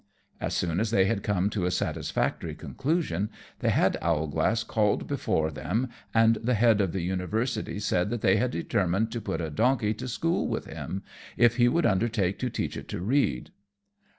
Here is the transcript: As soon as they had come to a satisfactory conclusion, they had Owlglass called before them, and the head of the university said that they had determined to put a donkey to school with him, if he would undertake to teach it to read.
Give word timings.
As 0.39 0.55
soon 0.55 0.79
as 0.79 0.89
they 0.89 1.05
had 1.05 1.21
come 1.21 1.51
to 1.51 1.67
a 1.67 1.69
satisfactory 1.69 2.55
conclusion, 2.55 3.29
they 3.59 3.69
had 3.69 3.99
Owlglass 4.01 4.63
called 4.63 5.05
before 5.07 5.51
them, 5.51 5.89
and 6.11 6.37
the 6.37 6.55
head 6.55 6.81
of 6.81 6.91
the 6.91 7.03
university 7.03 7.77
said 7.77 8.09
that 8.09 8.21
they 8.21 8.37
had 8.37 8.49
determined 8.49 9.11
to 9.11 9.21
put 9.21 9.41
a 9.41 9.51
donkey 9.51 9.93
to 9.93 10.07
school 10.07 10.47
with 10.47 10.65
him, 10.65 11.03
if 11.37 11.57
he 11.57 11.67
would 11.67 11.85
undertake 11.85 12.39
to 12.39 12.49
teach 12.49 12.75
it 12.75 12.87
to 12.87 12.99
read. 12.99 13.51